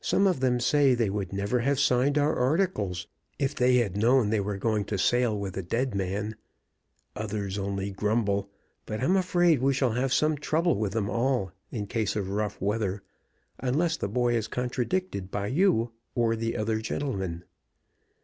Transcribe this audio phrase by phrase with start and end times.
[0.00, 3.06] Some of them say they would never have signed our articles
[3.38, 6.34] if they had known they were going to sail with a dead man;
[7.14, 8.50] others only grumble;
[8.84, 12.60] but I'm afraid we shall have some trouble with them all, in case of rough
[12.60, 13.04] weather,
[13.60, 17.44] unless the boy is contradicted by you or the other gentleman.